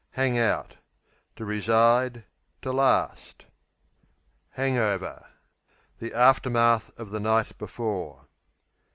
Hang 0.13 0.35
out 0.35 0.77
To 1.35 1.45
reside; 1.45 2.23
to 2.63 2.71
last. 2.71 3.45
Hang 4.49 4.75
over 4.75 5.27
The 5.99 6.11
aftermath 6.11 6.89
of 6.99 7.11
the 7.11 7.19
night 7.19 7.55
before. 7.59 8.25